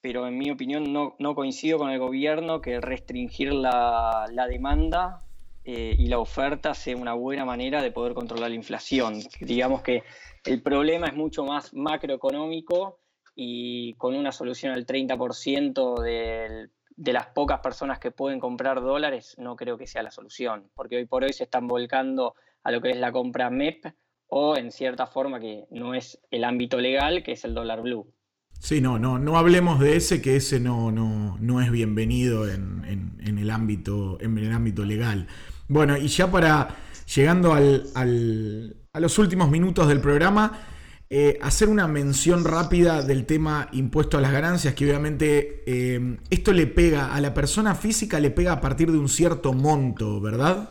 pero 0.06 0.28
en 0.28 0.38
mi 0.38 0.52
opinión 0.52 0.92
no, 0.92 1.35
coincido 1.35 1.78
con 1.78 1.90
el 1.90 1.99
gobierno 1.99 2.61
que 2.61 2.80
restringir 2.80 3.52
la, 3.52 4.25
demanda 4.49 5.25
eh, 5.68 5.96
y 5.99 6.06
la 6.06 6.20
oferta 6.20 6.75
sea 6.75 6.96
una 6.96 7.14
buena 7.14 7.44
manera 7.44 7.82
de 7.82 7.90
poder 7.90 8.14
controlar 8.14 8.50
la 8.50 8.56
inflación. 8.56 9.20
Digamos 9.40 9.82
que 9.82 10.04
el 10.44 10.62
problema 10.62 11.08
es 11.08 11.14
mucho 11.14 11.44
más 11.44 11.75
macroeconómico 11.75 13.00
y 13.35 13.94
con 13.94 14.14
una 14.14 14.30
solución 14.30 14.73
al 14.73 14.87
30% 14.87 16.00
de 16.00 17.12
las 17.12 17.26
pocas 17.26 17.58
personas 17.58 17.99
que 17.99 18.12
pueden 18.12 18.38
comprar 18.38 18.80
dólares 18.80 19.35
no 19.38 19.56
creo 19.56 19.76
que 19.76 19.88
sea 19.88 20.04
la 20.04 20.12
solución, 20.12 20.70
porque 20.76 20.99
hoy 20.99 21.06
por 21.06 21.25
hoy 21.25 21.32
se 21.32 21.42
están 21.42 21.66
volcando 21.66 22.37
a 22.62 22.70
lo 22.70 22.80
que 22.80 22.90
es 22.90 22.96
la 22.96 23.11
compra 23.11 23.50
MEP 23.50 23.87
o 24.28 24.56
en 24.56 24.70
cierta 24.70 25.08
forma 25.08 25.40
que 25.40 25.66
no 25.70 25.94
es 25.94 26.20
el 26.30 26.44
ámbito 26.44 26.80
legal, 26.80 27.25
que 27.25 27.32
es 27.32 27.44
el 27.44 27.54
dólar 27.54 27.82
blue. 27.82 28.12
Sí, 28.61 28.80
no, 28.80 28.99
no, 29.00 29.18
no 29.18 29.37
hablemos 29.37 29.80
de 29.80 29.96
ese, 29.96 30.23
que 30.23 30.37
ese 30.37 30.61
no, 30.61 30.90
no, 30.90 31.37
no 31.40 31.61
es 31.61 31.70
bienvenido 31.73 32.49
en, 32.49 32.85
el 33.20 33.50
ámbito, 33.50 34.18
en 34.20 34.38
el 34.38 34.52
ámbito 34.52 34.85
legal. 34.85 35.26
Bueno, 35.68 35.96
y 35.96 36.08
ya 36.08 36.30
para 36.30 36.76
llegando 37.14 37.52
al, 37.52 38.76
a 38.92 39.00
los 39.00 39.18
últimos 39.18 39.50
minutos 39.50 39.88
del 39.88 40.00
programa, 40.00 40.61
eh, 41.08 41.38
hacer 41.40 41.68
una 41.68 41.87
mención 41.87 42.44
rápida 42.44 43.02
del 43.02 43.26
tema 43.26 43.68
impuesto 43.73 44.18
a 44.18 44.20
las 44.20 44.32
ganancias, 44.32 44.75
que 44.75 44.85
obviamente 44.85 45.62
eh, 45.66 46.18
esto 46.30 46.52
le 46.52 46.66
pega 46.66 47.14
a 47.14 47.20
la 47.20 47.32
persona 47.32 47.76
física, 47.76 48.18
le 48.18 48.32
pega 48.32 48.52
a 48.52 48.61
partir 48.61 48.90
de 48.90 48.99
un 48.99 49.08
cierto 49.08 49.52
monto, 49.52 50.20
¿verdad? 50.20 50.70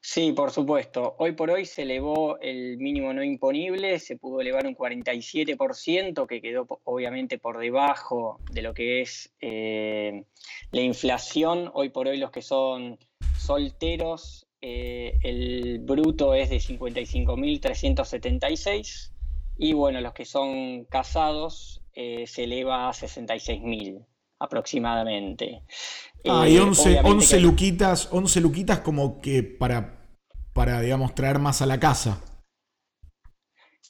Sí, 0.00 0.32
por 0.32 0.50
supuesto. 0.50 1.14
Hoy 1.18 1.32
por 1.32 1.50
hoy 1.50 1.64
se 1.64 1.82
elevó 1.82 2.36
el 2.40 2.76
mínimo 2.78 3.12
no 3.12 3.22
imponible, 3.22 4.00
se 4.00 4.16
pudo 4.16 4.40
elevar 4.40 4.66
un 4.66 4.74
47%, 4.74 6.26
que 6.26 6.42
quedó 6.42 6.66
obviamente 6.82 7.38
por 7.38 7.58
debajo 7.58 8.40
de 8.50 8.62
lo 8.62 8.74
que 8.74 9.02
es 9.02 9.32
eh, 9.40 10.24
la 10.72 10.80
inflación. 10.80 11.70
Hoy 11.74 11.90
por 11.90 12.08
hoy 12.08 12.18
los 12.18 12.32
que 12.32 12.42
son 12.42 12.98
solteros, 13.46 14.46
eh, 14.60 15.18
el 15.22 15.80
bruto 15.80 16.34
es 16.34 16.50
de 16.50 16.58
55.376 16.58 19.12
y 19.58 19.72
bueno, 19.72 20.00
los 20.00 20.12
que 20.12 20.24
son 20.24 20.84
casados 20.84 21.82
eh, 21.94 22.26
se 22.26 22.44
eleva 22.44 22.88
a 22.88 22.92
66.000 22.92 24.06
aproximadamente. 24.38 25.62
Ah, 26.28 26.48
y 26.48 26.58
11, 26.58 27.00
11 27.04 27.40
luquitas, 27.40 28.08
11 28.12 28.40
luquitas 28.40 28.80
como 28.80 29.20
que 29.20 29.42
para, 29.42 30.08
para, 30.52 30.80
digamos, 30.80 31.14
traer 31.14 31.38
más 31.38 31.62
a 31.62 31.66
la 31.66 31.78
casa. 31.78 32.22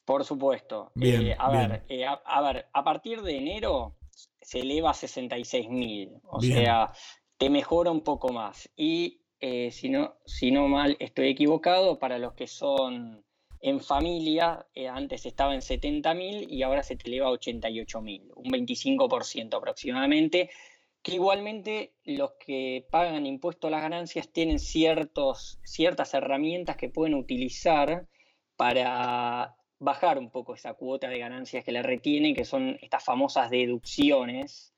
Por 0.05 0.25
supuesto. 0.25 0.93
Eh, 1.01 1.35
a, 1.39 1.51
Ver, 1.51 1.85
eh, 1.89 2.05
a, 2.07 2.41
ver, 2.43 2.67
a 2.73 2.85
partir 2.85 3.23
de 3.23 3.39
enero 3.39 3.97
se 4.41 4.61
eleva 4.61 4.91
a 4.91 4.95
66 4.95 5.69
mil. 5.71 6.11
O 6.25 6.41
sea, 6.41 6.93
te 7.39 7.49
mejora 7.49 7.91
un 7.91 8.03
poco 8.03 8.33
más. 8.33 8.69
Y 8.77 9.22
eh, 9.43 9.71
si, 9.73 9.91
no, 9.91 10.69
mal 10.69 10.97
estoy 11.01 11.29
equivocado, 11.29 11.99
para 11.99 12.19
los 12.19 12.33
que 12.35 12.47
son 12.47 13.25
en 13.61 13.81
familia, 13.81 14.67
antes 14.91 15.27
estaba 15.27 15.55
en 15.55 15.63
70 15.63 16.15
mil 16.15 16.51
y 16.51 16.63
ahora 16.63 16.83
se 16.83 16.97
te 16.97 17.09
eleva 17.09 17.27
a 17.27 17.33
88 17.33 18.01
mil, 18.01 18.31
un 18.37 18.51
25% 18.51 19.57
aproximadamente 19.57 20.49
que 21.03 21.15
igualmente 21.15 21.93
los 22.05 22.35
que 22.35 22.87
pagan 22.91 23.27
impuesto 23.27 23.67
a 23.67 23.71
las 23.71 23.83
ganancias 23.83 24.29
tienen 24.33 24.61
ciertos, 24.61 25.59
ciertas 25.65 26.15
herramientas 26.15 26.77
que 26.77 26.89
pueden 26.89 27.15
utilizar 27.15 28.07
para 28.57 29.57
bajar 29.81 30.19
un 30.19 30.31
poco 30.31 30.55
esa 30.55 30.75
cuota 30.75 31.09
de 31.09 31.19
ganancias 31.19 31.65
que 31.65 31.73
le 31.73 31.83
retienen, 31.83 32.37
que 32.37 32.45
son 32.45 32.79
estas 32.81 33.05
famosas 33.05 33.51
deducciones 33.51 34.73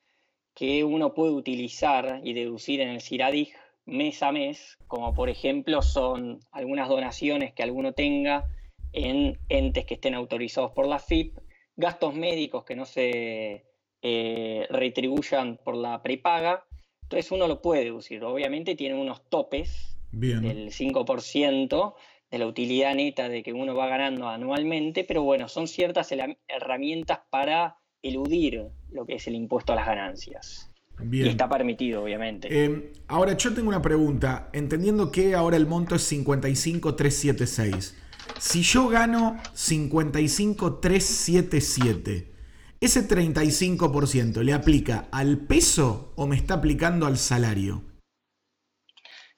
que 0.55 0.85
uno 0.85 1.13
puede 1.13 1.33
utilizar 1.33 2.21
y 2.25 2.33
deducir 2.33 2.81
en 2.81 2.89
el 2.89 3.03
CIRADIG 3.03 3.55
mes 3.87 4.23
a 4.23 4.33
mes, 4.33 4.79
como 4.87 5.15
por 5.15 5.29
ejemplo 5.29 5.83
son 5.83 6.41
algunas 6.53 6.89
donaciones 6.89 7.53
que 7.53 7.63
alguno 7.63 7.93
tenga 7.93 8.45
en 8.93 9.39
entes 9.49 9.85
que 9.85 9.95
estén 9.95 10.15
autorizados 10.15 10.73
por 10.73 10.87
la 10.87 10.99
FIP, 10.99 11.39
gastos 11.77 12.15
médicos 12.15 12.65
que 12.65 12.77
no 12.77 12.87
se 12.87 13.65
eh, 14.03 14.67
retribuyan 14.71 15.59
por 15.63 15.77
la 15.77 16.03
prepaga. 16.03 16.65
Entonces 17.03 17.31
uno 17.33 17.49
lo 17.49 17.61
puede 17.61 17.85
deducir. 17.85 18.23
Obviamente 18.25 18.77
tiene 18.77 18.95
unos 18.95 19.29
topes 19.29 19.97
del 20.13 20.71
5% 20.71 21.95
de 22.31 22.39
la 22.39 22.47
utilidad 22.47 22.95
neta 22.95 23.29
de 23.29 23.43
que 23.43 23.53
uno 23.53 23.75
va 23.75 23.89
ganando 23.89 24.29
anualmente, 24.29 25.05
pero 25.05 25.23
bueno, 25.23 25.49
son 25.49 25.67
ciertas 25.69 26.13
herramientas 26.49 27.21
para 27.31 27.79
eludir 28.03 28.69
lo 28.91 29.07
que 29.07 29.15
es 29.15 29.27
el 29.27 29.35
impuesto 29.35 29.73
a 29.73 29.77
las 29.77 29.87
ganancias. 29.87 30.74
Y 31.11 31.29
está 31.29 31.49
permitido, 31.49 32.05
obviamente. 32.05 32.49
Eh, 32.51 32.93
ahora, 33.09 33.37
yo 33.37 33.53
tengo 33.55 33.69
una 33.69 33.83
pregunta. 33.83 34.49
Entendiendo 34.53 35.11
que 35.11 35.35
ahora 35.35 35.57
el 35.57 35.67
monto 35.67 35.95
es 35.95 36.03
55,376. 36.03 37.97
Si 38.39 38.63
yo 38.63 38.89
gano 38.89 39.39
55,377, 39.55 42.35
¿Ese 42.85 43.09
35% 43.09 44.43
le 44.43 44.53
aplica 44.53 45.09
al 45.11 45.39
peso 45.39 46.13
o 46.17 46.27
me 46.27 46.37
está 46.37 46.55
aplicando 46.55 47.07
al 47.07 47.17
salario? 47.17 47.83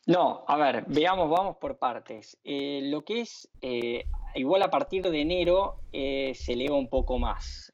No, 0.05 0.45
a 0.49 0.57
ver, 0.57 0.85
veamos, 0.89 1.31
vamos 1.31 1.57
por 1.61 1.79
partes. 1.79 2.37
Eh, 2.43 2.81
lo 2.91 3.05
que 3.05 3.21
es, 3.21 3.49
eh, 3.61 4.07
igual 4.37 4.63
a 4.63 4.71
partir 4.71 5.03
de 5.03 5.21
enero 5.21 5.81
eh, 5.93 6.33
se 6.35 6.53
eleva 6.53 6.77
un 6.77 6.89
poco 6.89 7.19
más. 7.19 7.73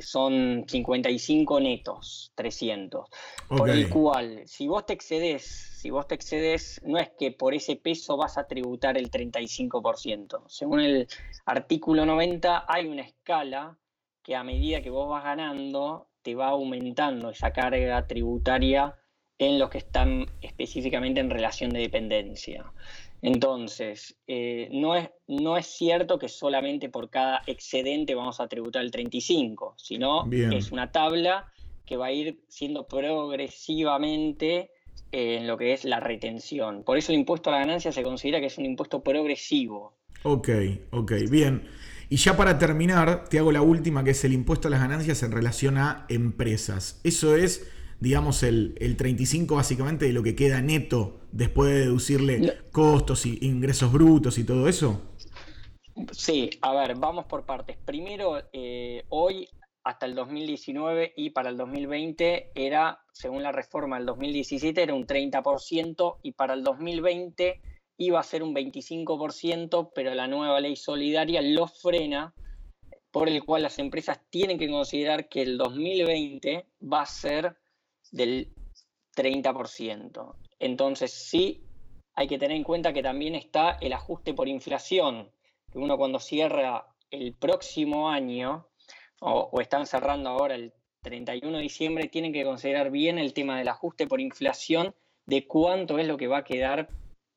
son 0.00 0.64
55 0.68 1.60
netos, 1.60 2.32
300. 2.34 3.08
Por 3.48 3.70
el 3.70 3.88
cual, 3.88 4.42
si 4.46 4.68
vos 4.68 4.86
te 4.86 4.92
excedes, 4.92 5.70
si 5.80 5.90
vos 5.90 6.06
te 6.06 6.14
excedes, 6.14 6.80
no 6.84 6.98
es 6.98 7.10
que 7.18 7.32
por 7.32 7.54
ese 7.54 7.76
peso 7.76 8.16
vas 8.16 8.36
a 8.38 8.46
tributar 8.46 8.98
el 8.98 9.10
35%. 9.10 10.42
Según 10.46 10.80
el 10.80 11.08
artículo 11.46 12.04
90 12.04 12.66
hay 12.68 12.86
una 12.86 13.02
escala 13.02 13.78
que 14.22 14.36
a 14.36 14.44
medida 14.44 14.82
que 14.82 14.90
vos 14.90 15.08
vas 15.08 15.24
ganando, 15.24 16.08
te 16.22 16.34
va 16.34 16.48
aumentando 16.48 17.30
esa 17.30 17.52
carga 17.52 18.06
tributaria 18.06 18.96
en 19.38 19.58
los 19.58 19.70
que 19.70 19.78
están 19.78 20.26
específicamente 20.42 21.20
en 21.20 21.30
relación 21.30 21.70
de 21.70 21.80
dependencia. 21.80 22.72
Entonces, 23.22 24.16
eh, 24.26 24.68
no, 24.72 24.96
es, 24.96 25.10
no 25.28 25.56
es 25.56 25.66
cierto 25.66 26.18
que 26.18 26.28
solamente 26.28 26.88
por 26.88 27.10
cada 27.10 27.42
excedente 27.46 28.14
vamos 28.14 28.40
a 28.40 28.48
tributar 28.48 28.82
el 28.82 28.90
35, 28.90 29.74
sino 29.76 30.30
es 30.30 30.72
una 30.72 30.90
tabla 30.90 31.46
que 31.84 31.96
va 31.96 32.06
a 32.06 32.12
ir 32.12 32.40
siendo 32.48 32.86
progresivamente 32.86 34.70
en 35.12 35.46
lo 35.46 35.56
que 35.58 35.72
es 35.72 35.84
la 35.84 36.00
retención. 36.00 36.82
Por 36.84 36.96
eso 36.96 37.12
el 37.12 37.18
impuesto 37.18 37.50
a 37.50 37.54
la 37.54 37.58
ganancia 37.60 37.92
se 37.92 38.02
considera 38.02 38.40
que 38.40 38.46
es 38.46 38.58
un 38.58 38.64
impuesto 38.64 39.02
progresivo. 39.02 39.94
Ok, 40.22 40.48
ok, 40.90 41.12
bien. 41.30 41.68
Y 42.08 42.16
ya 42.16 42.36
para 42.36 42.58
terminar, 42.58 43.24
te 43.28 43.38
hago 43.38 43.52
la 43.52 43.62
última, 43.62 44.02
que 44.02 44.10
es 44.10 44.24
el 44.24 44.32
impuesto 44.32 44.68
a 44.68 44.70
las 44.70 44.80
ganancias 44.80 45.22
en 45.22 45.32
relación 45.32 45.78
a 45.78 46.06
empresas. 46.08 47.00
Eso 47.04 47.36
es, 47.36 47.70
digamos, 48.00 48.42
el, 48.42 48.74
35 48.96 49.54
básicamente 49.54 50.06
de 50.06 50.12
lo 50.12 50.22
que 50.22 50.34
queda 50.34 50.60
neto 50.60 51.20
después 51.32 51.70
de 51.70 51.80
deducirle 51.80 52.58
costos 52.72 53.26
y 53.26 53.38
ingresos 53.42 53.92
brutos 53.92 54.38
y 54.38 54.44
todo 54.44 54.68
eso. 54.68 55.02
Sí, 56.12 56.50
a 56.62 56.74
ver, 56.74 56.96
vamos 56.96 57.26
por 57.26 57.44
partes. 57.44 57.76
Primero, 57.84 58.42
eh, 58.52 59.04
hoy 59.10 59.48
hasta 59.84 60.06
el 60.06 60.14
2019 60.14 61.12
y 61.16 61.30
para 61.30 61.50
el 61.50 61.56
2020 61.56 62.52
era, 62.54 63.00
según 63.12 63.42
la 63.42 63.52
reforma 63.52 63.96
del 63.96 64.06
2017, 64.06 64.82
era 64.82 64.94
un 64.94 65.06
30% 65.06 66.18
y 66.22 66.32
para 66.32 66.54
el 66.54 66.64
2020 66.64 67.60
iba 67.98 68.18
a 68.18 68.24
ser 68.24 68.42
un 68.42 68.54
25%, 68.54 69.90
pero 69.94 70.14
la 70.14 70.26
nueva 70.26 70.60
ley 70.60 70.76
solidaria 70.76 71.42
lo 71.42 71.66
frena, 71.66 72.32
por 73.10 73.28
el 73.28 73.44
cual 73.44 73.62
las 73.62 73.78
empresas 73.78 74.20
tienen 74.30 74.58
que 74.58 74.70
considerar 74.70 75.28
que 75.28 75.42
el 75.42 75.58
2020 75.58 76.66
va 76.80 77.02
a 77.02 77.06
ser 77.06 77.56
del 78.10 78.52
30%. 79.16 80.34
Entonces 80.58 81.12
sí 81.12 81.62
hay 82.14 82.26
que 82.26 82.38
tener 82.38 82.56
en 82.56 82.64
cuenta 82.64 82.92
que 82.92 83.02
también 83.02 83.34
está 83.34 83.78
el 83.80 83.92
ajuste 83.92 84.34
por 84.34 84.48
inflación, 84.48 85.30
que 85.70 85.78
uno 85.78 85.96
cuando 85.96 86.18
cierra 86.18 86.86
el 87.10 87.34
próximo 87.34 88.10
año, 88.10 88.66
o, 89.20 89.60
están 89.60 89.86
cerrando 89.86 90.30
ahora 90.30 90.54
el 90.54 90.72
31 91.02 91.56
de 91.56 91.62
diciembre, 91.62 92.08
tienen 92.08 92.32
que 92.32 92.44
considerar 92.44 92.90
bien 92.90 93.18
el 93.18 93.32
tema 93.32 93.58
del 93.58 93.68
ajuste 93.68 94.06
por 94.06 94.20
inflación, 94.20 94.94
de 95.26 95.46
cuánto 95.46 95.98
es 95.98 96.06
lo 96.06 96.16
que 96.16 96.26
va 96.26 96.38
a 96.38 96.44
quedar 96.44 96.88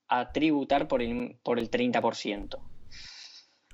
a 0.07 0.31
tributar 0.31 0.87
por 0.87 1.01
el, 1.01 1.37
por 1.43 1.59
el 1.59 1.69
30%. 1.69 2.59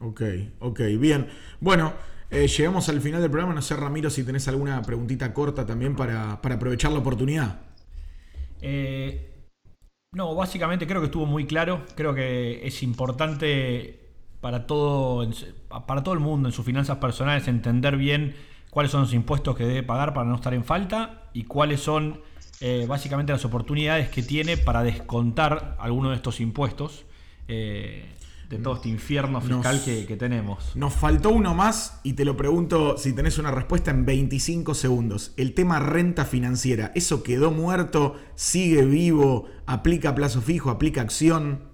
Ok, 0.01 0.21
ok, 0.59 0.79
bien. 0.99 1.27
Bueno, 1.59 1.93
eh, 2.31 2.47
llegamos 2.47 2.87
al 2.89 3.01
final 3.01 3.21
del 3.21 3.31
programa. 3.31 3.55
No 3.55 3.61
sé, 3.61 3.75
Ramiro, 3.75 4.09
si 4.09 4.23
tenés 4.23 4.47
alguna 4.47 4.81
preguntita 4.81 5.33
corta 5.33 5.65
también 5.65 5.95
para, 5.95 6.33
aprovechar 6.33 6.91
la 6.91 6.99
oportunidad. 6.99 7.61
Eh, 8.61 9.47
no, 10.13 10.35
básicamente 10.35 10.85
creo 10.85 11.01
que 11.01 11.05
estuvo 11.05 11.25
muy 11.25 11.45
claro. 11.45 11.85
Creo 11.95 12.13
que 12.13 12.65
es 12.65 12.83
importante 12.83 13.99
para 14.41 14.67
todo, 14.67 15.27
para 15.87 16.03
todo 16.03 16.13
el 16.13 16.19
mundo 16.19 16.49
en 16.49 16.53
sus 16.53 16.65
finanzas 16.65 16.97
personales 16.97 17.47
entender 17.47 17.97
bien 17.97 18.35
cuáles 18.69 18.91
son 18.91 19.01
los 19.01 19.13
impuestos 19.13 19.55
que 19.57 19.65
debe 19.65 19.83
pagar 19.83 20.13
para 20.13 20.27
no 20.27 20.35
estar 20.35 20.53
en 20.53 20.63
falta 20.63 21.29
y 21.33 21.43
cuáles 21.43 21.81
son 21.81 22.21
eh, 22.61 22.85
básicamente 22.87 23.31
las 23.31 23.43
oportunidades 23.43 24.09
que 24.09 24.21
tiene 24.21 24.55
para 24.55 24.83
descontar 24.83 25.75
alguno 25.79 26.09
de 26.09 26.15
estos 26.15 26.39
impuestos 26.39 27.05
de 28.49 28.57
todo 28.57 28.75
este 28.75 28.89
infierno 28.89 29.39
fiscal 29.39 29.81
que, 29.83 30.17
tenemos. 30.17 30.75
Nos 30.75 30.93
faltó 30.93 31.29
uno 31.29 31.53
más 31.53 32.01
y 32.03 32.13
te 32.13 32.25
lo 32.25 32.35
pregunto 32.35 32.97
si 32.97 33.13
tenés 33.13 33.37
una 33.37 33.51
respuesta 33.51 33.91
en 33.91 34.05
25 34.05 34.73
segundos. 34.73 35.33
El 35.37 35.53
tema 35.53 35.79
renta 35.79 36.25
financiera, 36.25 36.91
¿eso 36.95 37.21
quedó 37.21 37.51
muerto? 37.51 38.15
¿Sigue 38.33 38.83
vivo? 38.83 39.47
¿Aplica 39.67 40.15
plazo 40.15 40.41
fijo? 40.41 40.71
¿Aplica 40.71 41.01
acción? 41.01 41.69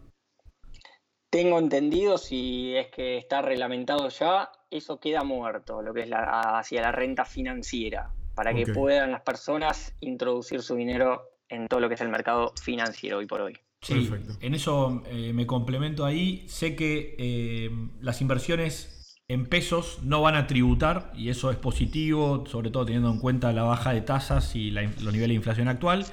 Tengo 1.29 1.59
entendido, 1.59 2.17
si 2.17 2.75
es 2.75 2.87
que 2.87 3.17
está 3.17 3.41
reglamentado 3.41 4.09
ya, 4.09 4.51
eso 4.69 4.99
queda 4.99 5.23
muerto, 5.23 5.81
lo 5.81 5.93
que 5.93 6.01
es 6.01 6.09
la, 6.09 6.59
hacia 6.59 6.81
la 6.81 6.91
renta 6.91 7.25
financiera 7.25 8.13
para 8.35 8.53
que 8.53 8.67
puedan 8.67 9.11
las 9.11 9.21
personas 9.21 9.95
introducir 10.01 10.61
su 10.61 10.75
dinero 10.75 11.29
en 11.47 11.67
todo 11.67 11.79
lo 11.79 11.87
que 11.87 11.95
es 11.95 12.01
el 12.01 12.09
mercado 12.09 12.53
financiero 12.61 13.19
hoy 13.19 13.25
por 13.25 13.41
hoy. 13.41 13.57
Sí, 13.85 14.09
en 14.41 14.55
eso 14.55 15.03
eh, 15.11 15.31
me 15.33 15.45
complemento 15.45 16.05
ahí. 16.05 16.43
Sé 16.47 16.75
que 16.75 17.15
eh, 17.19 17.69
las 18.01 18.19
inversiones 18.19 19.19
en 19.27 19.45
pesos 19.45 19.99
no 20.01 20.21
van 20.21 20.33
a 20.33 20.47
tributar 20.47 21.13
y 21.15 21.29
eso 21.29 21.51
es 21.51 21.57
positivo, 21.57 22.45
sobre 22.47 22.71
todo 22.71 22.85
teniendo 22.85 23.11
en 23.11 23.19
cuenta 23.19 23.53
la 23.53 23.61
baja 23.61 23.93
de 23.93 24.01
tasas 24.01 24.55
y 24.55 24.71
los 24.71 25.13
niveles 25.13 25.29
de 25.29 25.33
inflación 25.35 25.67
actual. 25.67 26.07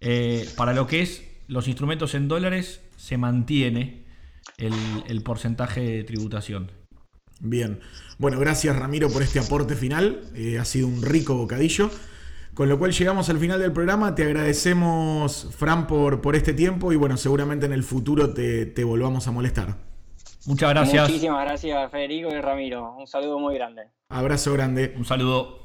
Eh, 0.00 0.48
para 0.56 0.72
lo 0.72 0.88
que 0.88 1.02
es 1.02 1.22
los 1.46 1.68
instrumentos 1.68 2.16
en 2.16 2.26
dólares, 2.26 2.80
se 2.96 3.18
mantiene 3.18 4.02
el 4.58 5.22
porcentaje 5.22 5.80
de 5.80 6.04
tributación. 6.04 6.70
Bien. 7.40 7.80
Bueno, 8.18 8.38
gracias 8.38 8.76
Ramiro 8.76 9.10
por 9.10 9.22
este 9.22 9.40
aporte 9.40 9.74
final. 9.74 10.22
Ha 10.58 10.64
sido 10.64 10.86
un 10.86 11.02
rico 11.02 11.34
bocadillo. 11.34 11.90
Con 12.54 12.68
lo 12.68 12.78
cual 12.78 12.92
llegamos 12.92 13.30
al 13.30 13.38
final 13.38 13.58
del 13.58 13.72
programa. 13.72 14.14
Te 14.14 14.24
agradecemos, 14.24 15.48
Fran, 15.56 15.86
por, 15.86 16.20
por 16.20 16.36
este 16.36 16.52
tiempo 16.52 16.92
y 16.92 16.96
bueno, 16.96 17.16
seguramente 17.16 17.64
en 17.66 17.72
el 17.72 17.82
futuro 17.82 18.34
te, 18.34 18.84
volvamos 18.84 19.26
a 19.26 19.30
molestar. 19.30 19.76
Muchas 20.44 20.70
gracias. 20.70 21.08
Muchísimas 21.08 21.44
gracias, 21.44 21.90
Federico 21.90 22.28
y 22.30 22.40
Ramiro. 22.40 22.94
Un 22.98 23.06
saludo 23.06 23.38
muy 23.38 23.54
grande. 23.54 23.82
Abrazo 24.08 24.52
grande. 24.52 24.92
Un 24.96 25.04
saludo. 25.04 25.60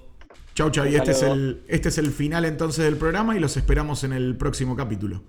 Chau, 0.55 0.71
chau. 0.71 0.85
y 0.87 0.95
este 0.95 1.11
es, 1.11 1.23
el, 1.23 1.63
este 1.67 1.89
es 1.89 1.97
el 1.97 2.11
final 2.11 2.45
entonces 2.45 2.85
del 2.85 2.95
programa 2.95 3.35
y 3.35 3.39
los 3.39 3.57
esperamos 3.57 4.03
en 4.03 4.13
el 4.13 4.37
próximo 4.37 4.75
capítulo. 4.75 5.23